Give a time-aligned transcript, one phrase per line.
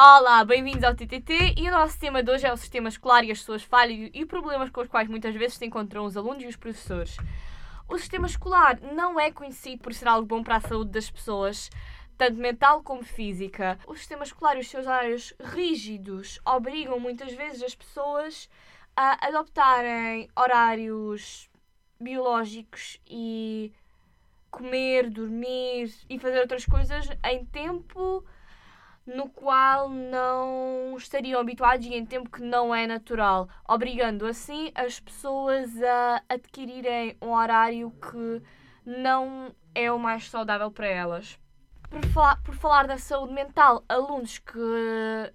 [0.00, 3.32] Olá, bem-vindos ao TTT e o nosso tema de hoje é o sistema escolar e
[3.32, 6.46] as suas falhas e problemas com os quais muitas vezes se encontram os alunos e
[6.46, 7.16] os professores.
[7.88, 11.68] O sistema escolar não é conhecido por ser algo bom para a saúde das pessoas,
[12.16, 13.76] tanto mental como física.
[13.88, 18.48] O sistema escolar e os seus horários rígidos obrigam muitas vezes as pessoas
[18.94, 21.50] a adoptarem horários
[22.00, 23.72] biológicos e
[24.48, 28.24] comer, dormir e fazer outras coisas em tempo
[29.08, 35.00] no qual não estariam habituados e em tempo que não é natural, obrigando assim as
[35.00, 38.42] pessoas a adquirirem um horário que
[38.84, 41.38] não é o mais saudável para elas.
[41.88, 45.32] Por falar, por falar da saúde mental, alunos que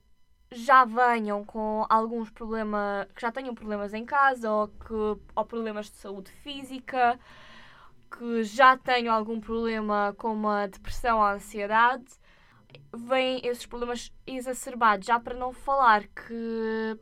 [0.51, 4.93] já venham com alguns problemas, que já tenham problemas em casa ou, que,
[5.35, 7.19] ou problemas de saúde física,
[8.11, 12.05] que já tenham algum problema como a depressão ou a ansiedade,
[12.93, 15.07] vêm esses problemas exacerbados.
[15.07, 16.99] Já para não falar que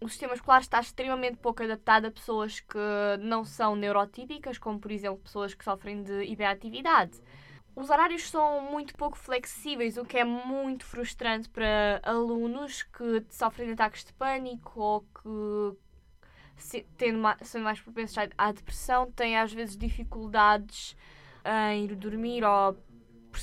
[0.00, 2.78] o sistema escolar está extremamente pouco adaptado a pessoas que
[3.20, 7.20] não são neurotípicas, como por exemplo pessoas que sofrem de hiperatividade.
[7.74, 13.68] Os horários são muito pouco flexíveis, o que é muito frustrante para alunos que sofrem
[13.68, 19.52] de ataques de pânico ou que, tendo mais, sendo mais propensos à depressão, têm às
[19.52, 20.94] vezes dificuldades
[21.70, 22.76] em ir dormir ou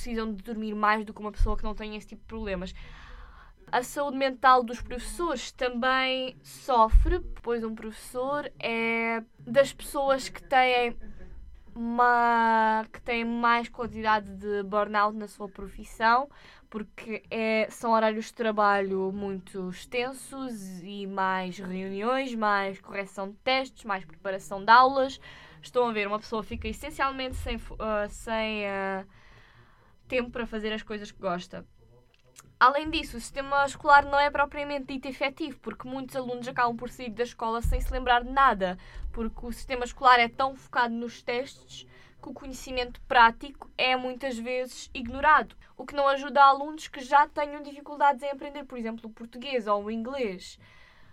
[0.00, 2.74] precisam de dormir mais do que uma pessoa que não tem esse tipo de problemas.
[3.70, 10.96] A saúde mental dos professores também sofre, pois um professor é das pessoas que têm
[11.74, 16.28] uma, que têm mais quantidade de burnout na sua profissão,
[16.68, 23.84] porque é, são horários de trabalho muito extensos e mais reuniões, mais correção de testes,
[23.84, 25.20] mais preparação de aulas.
[25.62, 29.06] Estão a ver, uma pessoa fica essencialmente sem, uh, sem uh,
[30.10, 31.64] tempo para fazer as coisas que gosta.
[32.58, 36.90] Além disso, o sistema escolar não é propriamente dito efetivo, porque muitos alunos acabam por
[36.90, 38.76] sair da escola sem se lembrar de nada,
[39.12, 41.86] porque o sistema escolar é tão focado nos testes
[42.20, 47.26] que o conhecimento prático é muitas vezes ignorado, o que não ajuda alunos que já
[47.28, 50.58] tenham dificuldades em aprender, por exemplo, o português ou o inglês.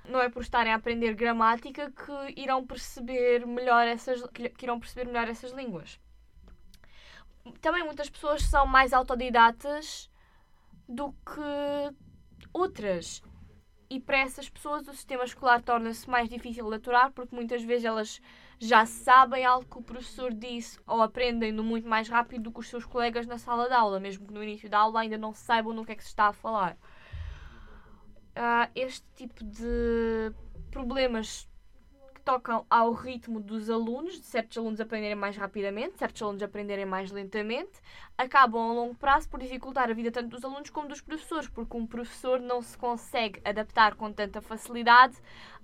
[0.03, 5.05] Não é por estarem a aprender gramática que irão perceber melhor essas, que irão perceber
[5.05, 5.97] melhor essas línguas
[7.61, 10.09] também muitas pessoas são mais autodidatas
[10.87, 11.95] do que
[12.53, 13.21] outras.
[13.89, 17.85] E para essas pessoas o sistema escolar torna-se mais difícil de aturar porque muitas vezes
[17.85, 18.21] elas
[18.59, 22.59] já sabem algo que o professor disse ou aprendem no muito mais rápido do que
[22.59, 25.33] os seus colegas na sala de aula, mesmo que no início da aula ainda não
[25.33, 26.77] saibam no que é que se está a falar.
[28.35, 30.33] Uh, este tipo de
[30.69, 31.49] problemas
[32.27, 37.09] tocam ao ritmo dos alunos, de certos alunos aprenderem mais rapidamente, certos alunos aprenderem mais
[37.09, 37.79] lentamente,
[38.17, 41.77] acabam a longo prazo por dificultar a vida tanto dos alunos como dos professores, porque
[41.77, 45.15] um professor não se consegue adaptar com tanta facilidade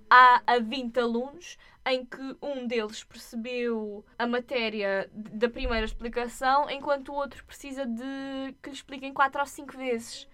[0.08, 7.10] a, a 20 alunos em que um deles percebeu a matéria da primeira explicação, enquanto
[7.10, 10.26] o outro precisa de que lhe expliquem 4 ou 5 vezes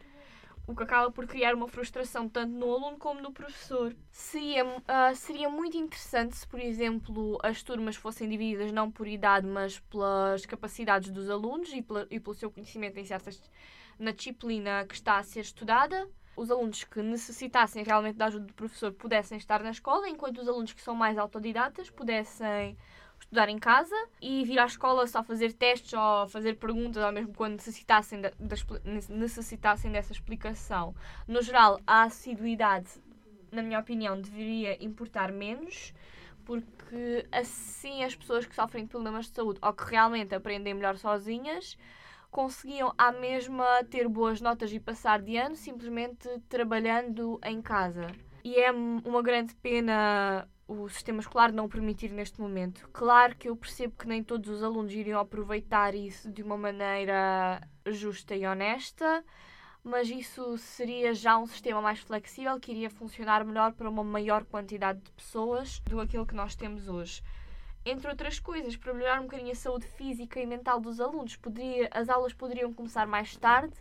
[0.71, 3.95] o que acaba por criar uma frustração tanto no aluno como no professor.
[4.11, 9.47] Seria, uh, seria muito interessante se, por exemplo, as turmas fossem divididas não por idade,
[9.47, 13.41] mas pelas capacidades dos alunos e, pela, e pelo seu conhecimento em certas,
[13.99, 16.09] na disciplina que está a ser estudada.
[16.37, 20.49] Os alunos que necessitassem realmente da ajuda do professor pudessem estar na escola, enquanto os
[20.49, 22.79] alunos que são mais autodidatas pudessem
[23.31, 27.33] estudar em casa e vir à escola só fazer testes ou fazer perguntas, ou mesmo
[27.33, 30.93] quando necessitassem, de, de, necessitassem dessa explicação.
[31.29, 32.91] No geral, a assiduidade,
[33.53, 35.95] na minha opinião, deveria importar menos,
[36.45, 40.97] porque assim as pessoas que sofrem de problemas de saúde ou que realmente aprendem melhor
[40.99, 41.79] sozinhas
[42.33, 48.07] conseguiam à mesma ter boas notas e passar de ano simplesmente trabalhando em casa.
[48.45, 52.89] E é uma grande pena o sistema escolar não permitir neste momento.
[52.93, 57.61] Claro que eu percebo que nem todos os alunos iriam aproveitar isso de uma maneira
[57.87, 59.25] justa e honesta,
[59.83, 64.45] mas isso seria já um sistema mais flexível que iria funcionar melhor para uma maior
[64.45, 67.21] quantidade de pessoas do aquilo que nós temos hoje.
[67.84, 71.89] Entre outras coisas, para melhorar um bocadinho a saúde física e mental dos alunos, poderia,
[71.91, 73.75] as aulas poderiam começar mais tarde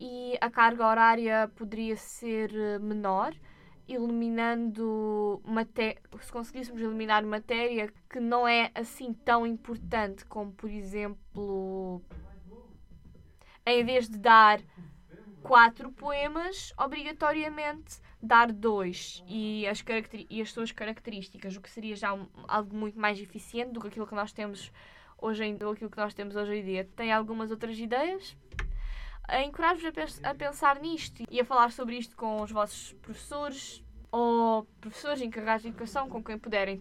[0.00, 3.34] e a carga horária poderia ser eh, menor
[3.88, 12.02] eliminando matéria, se conseguíssemos eliminar matéria que não é assim tão importante como, por exemplo,
[13.64, 14.60] em vez de dar
[15.42, 19.84] quatro poemas, obrigatoriamente dar dois e as,
[20.28, 23.88] e as suas características, o que seria já um, algo muito mais eficiente do que
[23.88, 24.72] aquilo que nós temos
[25.18, 26.88] hoje em, do aquilo que nós temos hoje em dia.
[26.96, 28.36] Tem algumas outras ideias?
[29.28, 33.82] Encorajo-vos a, pens- a pensar nisto e a falar sobre isto com os vossos professores
[34.10, 36.74] ou professores encarregados de educação, com quem puderem.